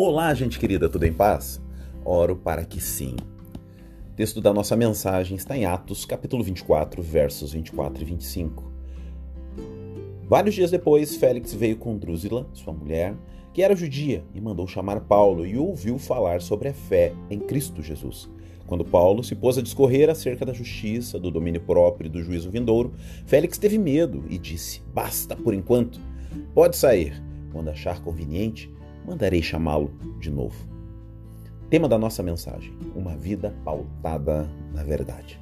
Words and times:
Olá, 0.00 0.32
gente 0.32 0.60
querida, 0.60 0.88
tudo 0.88 1.06
em 1.06 1.12
paz? 1.12 1.60
Oro 2.04 2.36
para 2.36 2.64
que 2.64 2.80
sim. 2.80 3.16
O 4.12 4.14
texto 4.14 4.40
da 4.40 4.54
nossa 4.54 4.76
mensagem 4.76 5.36
está 5.36 5.58
em 5.58 5.64
Atos, 5.64 6.04
capítulo 6.04 6.44
24, 6.44 7.02
versos 7.02 7.52
24 7.52 8.00
e 8.00 8.06
25. 8.06 8.72
Vários 10.28 10.54
dias 10.54 10.70
depois, 10.70 11.16
Félix 11.16 11.52
veio 11.52 11.76
com 11.76 11.98
Drúzila, 11.98 12.46
sua 12.52 12.72
mulher, 12.72 13.16
que 13.52 13.60
era 13.60 13.74
judia, 13.74 14.22
e 14.32 14.40
mandou 14.40 14.68
chamar 14.68 15.00
Paulo 15.00 15.44
e 15.44 15.58
ouviu 15.58 15.98
falar 15.98 16.40
sobre 16.42 16.68
a 16.68 16.72
fé 16.72 17.12
em 17.28 17.40
Cristo 17.40 17.82
Jesus. 17.82 18.30
Quando 18.68 18.84
Paulo 18.84 19.24
se 19.24 19.34
pôs 19.34 19.58
a 19.58 19.62
discorrer 19.62 20.08
acerca 20.08 20.46
da 20.46 20.52
justiça, 20.52 21.18
do 21.18 21.28
domínio 21.28 21.62
próprio 21.62 22.06
e 22.06 22.08
do 22.08 22.22
juízo 22.22 22.52
vindouro, 22.52 22.94
Félix 23.26 23.58
teve 23.58 23.76
medo 23.76 24.24
e 24.30 24.38
disse: 24.38 24.80
Basta 24.94 25.34
por 25.34 25.52
enquanto. 25.52 25.98
Pode 26.54 26.76
sair. 26.76 27.20
Quando 27.50 27.70
achar 27.70 28.00
conveniente, 28.00 28.70
mandarei 29.08 29.42
chamá-lo 29.42 29.90
de 30.20 30.30
novo. 30.30 30.68
Tema 31.70 31.88
da 31.88 31.98
nossa 31.98 32.22
mensagem: 32.22 32.72
uma 32.94 33.16
vida 33.16 33.54
pautada 33.64 34.48
na 34.72 34.82
verdade. 34.82 35.40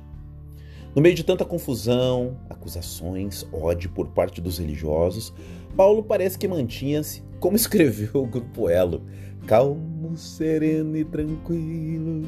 No 0.95 1.03
meio 1.03 1.15
de 1.15 1.25
tanta 1.25 1.45
confusão, 1.45 2.39
acusações, 2.49 3.47
ódio 3.53 3.91
por 3.91 4.09
parte 4.09 4.41
dos 4.41 4.59
religiosos, 4.59 5.33
Paulo 5.77 6.03
parece 6.03 6.39
que 6.39 6.49
mantinha-se, 6.49 7.23
como 7.39 7.55
escreveu 7.55 8.23
o 8.23 8.27
grupo 8.27 8.71
Elo, 8.71 9.03
calmo, 9.47 10.17
sereno 10.17 10.97
e 10.97 11.05
tranquilo. 11.05 12.23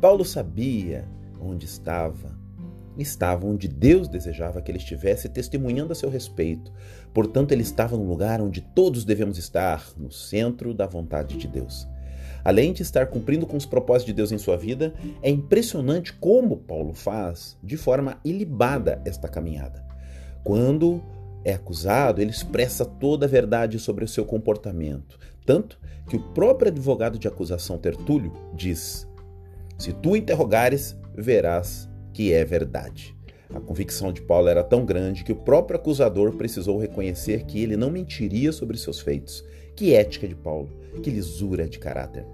Paulo 0.00 0.24
sabia 0.24 1.08
onde 1.40 1.66
estava, 1.66 2.36
estava 3.02 3.46
onde 3.46 3.66
Deus 3.66 4.08
desejava 4.08 4.62
que 4.62 4.70
ele 4.70 4.78
estivesse, 4.78 5.28
testemunhando 5.28 5.92
a 5.92 5.96
seu 5.96 6.08
respeito. 6.08 6.72
Portanto, 7.12 7.52
ele 7.52 7.62
estava 7.62 7.96
no 7.96 8.04
lugar 8.04 8.40
onde 8.40 8.60
todos 8.60 9.04
devemos 9.04 9.38
estar, 9.38 9.84
no 9.96 10.10
centro 10.10 10.72
da 10.72 10.86
vontade 10.86 11.36
de 11.36 11.48
Deus. 11.48 11.88
Além 12.44 12.72
de 12.72 12.82
estar 12.82 13.06
cumprindo 13.06 13.46
com 13.46 13.56
os 13.56 13.64
propósitos 13.64 14.06
de 14.06 14.12
Deus 14.12 14.30
em 14.30 14.38
sua 14.38 14.56
vida, 14.56 14.92
é 15.22 15.30
impressionante 15.30 16.12
como 16.12 16.58
Paulo 16.58 16.92
faz, 16.92 17.56
de 17.62 17.76
forma 17.76 18.18
ilibada, 18.24 19.00
esta 19.04 19.28
caminhada. 19.28 19.82
Quando 20.44 21.02
é 21.42 21.54
acusado, 21.54 22.20
ele 22.20 22.30
expressa 22.30 22.84
toda 22.84 23.24
a 23.24 23.28
verdade 23.28 23.78
sobre 23.78 24.04
o 24.04 24.08
seu 24.08 24.26
comportamento, 24.26 25.18
tanto 25.44 25.78
que 26.06 26.16
o 26.16 26.22
próprio 26.32 26.70
advogado 26.70 27.18
de 27.18 27.26
acusação 27.26 27.78
Tertúlio 27.78 28.32
diz: 28.54 29.08
Se 29.78 29.92
tu 29.92 30.14
interrogares, 30.14 30.96
verás 31.14 31.88
que 32.14 32.32
é 32.32 32.44
verdade. 32.44 33.14
A 33.52 33.60
convicção 33.60 34.12
de 34.12 34.22
Paulo 34.22 34.48
era 34.48 34.62
tão 34.62 34.86
grande 34.86 35.24
que 35.24 35.32
o 35.32 35.36
próprio 35.36 35.78
acusador 35.78 36.32
precisou 36.32 36.78
reconhecer 36.78 37.44
que 37.44 37.60
ele 37.60 37.76
não 37.76 37.90
mentiria 37.90 38.52
sobre 38.52 38.78
seus 38.78 39.00
feitos. 39.00 39.44
Que 39.76 39.92
ética 39.92 40.26
de 40.26 40.34
Paulo, 40.34 40.70
que 41.02 41.10
lisura 41.10 41.68
de 41.68 41.78
caráter. 41.78 42.24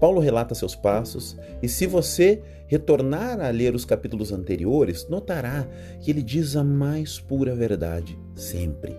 Paulo 0.00 0.20
relata 0.20 0.54
seus 0.54 0.74
passos, 0.74 1.36
e 1.62 1.68
se 1.68 1.86
você 1.86 2.42
retornar 2.66 3.40
a 3.40 3.50
ler 3.50 3.74
os 3.74 3.84
capítulos 3.84 4.32
anteriores, 4.32 5.06
notará 5.08 5.68
que 6.00 6.10
ele 6.10 6.22
diz 6.22 6.56
a 6.56 6.64
mais 6.64 7.20
pura 7.20 7.54
verdade, 7.54 8.18
sempre. 8.34 8.96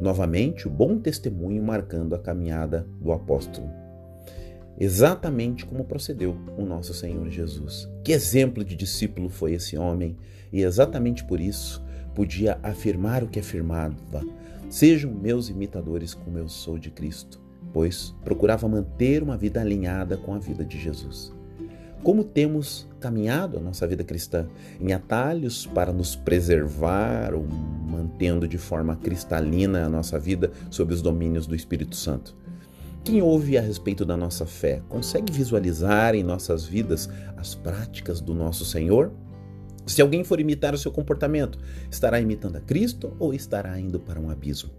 Novamente, 0.00 0.68
o 0.68 0.70
bom 0.70 0.98
testemunho 0.98 1.62
marcando 1.62 2.14
a 2.14 2.18
caminhada 2.18 2.86
do 3.00 3.10
apóstolo 3.10 3.83
exatamente 4.78 5.64
como 5.64 5.84
procedeu 5.84 6.36
o 6.56 6.64
nosso 6.64 6.92
Senhor 6.94 7.28
Jesus. 7.30 7.88
Que 8.02 8.12
exemplo 8.12 8.64
de 8.64 8.74
discípulo 8.74 9.28
foi 9.28 9.52
esse 9.54 9.76
homem, 9.76 10.16
e 10.52 10.62
exatamente 10.62 11.24
por 11.24 11.40
isso 11.40 11.84
podia 12.14 12.58
afirmar 12.62 13.22
o 13.22 13.28
que 13.28 13.40
afirmava: 13.40 14.22
Sejam 14.68 15.12
meus 15.12 15.48
imitadores 15.48 16.14
como 16.14 16.38
eu 16.38 16.48
sou 16.48 16.78
de 16.78 16.90
Cristo, 16.90 17.40
pois 17.72 18.14
procurava 18.24 18.68
manter 18.68 19.22
uma 19.22 19.36
vida 19.36 19.60
alinhada 19.60 20.16
com 20.16 20.34
a 20.34 20.38
vida 20.38 20.64
de 20.64 20.80
Jesus. 20.80 21.32
Como 22.02 22.22
temos 22.22 22.86
caminhado 23.00 23.56
a 23.56 23.60
nossa 23.60 23.86
vida 23.86 24.04
cristã 24.04 24.46
em 24.78 24.92
atalhos 24.92 25.64
para 25.64 25.90
nos 25.90 26.14
preservar 26.14 27.32
ou 27.32 27.46
mantendo 27.46 28.46
de 28.46 28.58
forma 28.58 28.94
cristalina 28.94 29.86
a 29.86 29.88
nossa 29.88 30.18
vida 30.18 30.52
sob 30.70 30.92
os 30.92 31.00
domínios 31.00 31.46
do 31.46 31.54
Espírito 31.54 31.96
Santo? 31.96 32.36
Quem 33.04 33.20
ouve 33.20 33.58
a 33.58 33.60
respeito 33.60 34.02
da 34.02 34.16
nossa 34.16 34.46
fé 34.46 34.82
consegue 34.88 35.30
visualizar 35.30 36.14
em 36.14 36.22
nossas 36.22 36.64
vidas 36.64 37.06
as 37.36 37.54
práticas 37.54 38.18
do 38.18 38.34
nosso 38.34 38.64
Senhor? 38.64 39.12
Se 39.86 40.00
alguém 40.00 40.24
for 40.24 40.40
imitar 40.40 40.72
o 40.72 40.78
seu 40.78 40.90
comportamento, 40.90 41.58
estará 41.90 42.18
imitando 42.18 42.56
a 42.56 42.60
Cristo 42.62 43.14
ou 43.18 43.34
estará 43.34 43.78
indo 43.78 44.00
para 44.00 44.18
um 44.18 44.30
abismo? 44.30 44.70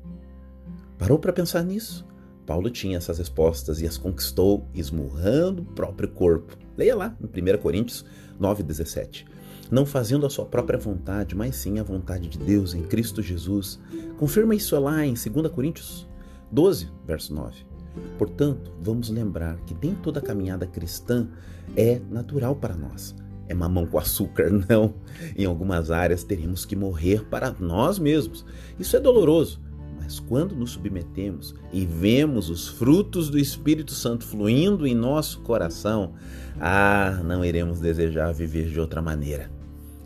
Parou 0.98 1.20
para 1.20 1.32
pensar 1.32 1.64
nisso? 1.64 2.04
Paulo 2.48 2.72
tinha 2.72 2.98
essas 2.98 3.20
respostas 3.20 3.80
e 3.80 3.86
as 3.86 3.96
conquistou 3.96 4.68
esmurrando 4.74 5.62
o 5.62 5.66
próprio 5.66 6.10
corpo. 6.10 6.58
Leia 6.76 6.96
lá, 6.96 7.16
em 7.22 7.26
1 7.28 7.58
Coríntios 7.60 8.04
9,17. 8.42 9.26
Não 9.70 9.86
fazendo 9.86 10.26
a 10.26 10.32
sua 10.32 10.46
própria 10.46 10.80
vontade, 10.80 11.36
mas 11.36 11.58
sim 11.58 11.78
a 11.78 11.84
vontade 11.84 12.28
de 12.28 12.40
Deus 12.40 12.74
em 12.74 12.82
Cristo 12.82 13.22
Jesus. 13.22 13.80
Confirma 14.18 14.56
isso 14.56 14.80
lá 14.80 15.06
em 15.06 15.14
2 15.14 15.52
Coríntios 15.52 16.08
12, 16.52 16.90
verso 17.06 17.32
9. 17.32 17.75
Portanto, 18.18 18.72
vamos 18.82 19.10
lembrar 19.10 19.58
que 19.66 19.76
nem 19.82 19.96
toda 19.96 20.22
caminhada 20.22 20.66
cristã 20.66 21.28
é 21.76 22.02
natural 22.10 22.56
para 22.56 22.76
nós. 22.76 23.16
É 23.48 23.54
mamão 23.54 23.86
com 23.86 24.00
açúcar, 24.00 24.50
não. 24.70 24.96
Em 25.36 25.46
algumas 25.46 25.92
áreas 25.92 26.24
teremos 26.24 26.66
que 26.66 26.76
morrer 26.76 27.26
para 27.26 27.56
nós 27.60 28.00
mesmos. 28.00 28.46
Isso 28.80 28.96
é 28.96 29.00
doloroso, 29.00 29.62
mas 30.00 30.20
quando 30.20 30.56
nos 30.56 30.72
submetemos 30.72 31.56
e 31.72 31.86
vemos 31.86 32.50
os 32.50 32.68
frutos 32.68 33.30
do 33.30 33.40
Espírito 33.40 33.92
Santo 33.92 34.26
fluindo 34.26 34.86
em 34.86 34.96
nosso 34.96 35.42
coração, 35.42 36.14
ah, 36.60 37.22
não 37.24 37.44
iremos 37.44 37.80
desejar 37.80 38.34
viver 38.34 38.70
de 38.70 38.80
outra 38.80 39.02
maneira. 39.02 39.52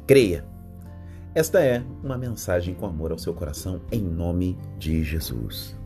Creia. 0.08 0.46
Esta 1.36 1.60
é 1.60 1.84
uma 2.04 2.18
mensagem 2.18 2.74
com 2.74 2.88
amor 2.88 3.12
ao 3.12 3.20
seu 3.20 3.34
coração 3.34 3.82
em 3.92 4.02
nome 4.02 4.58
de 4.80 5.04
Jesus. 5.04 5.78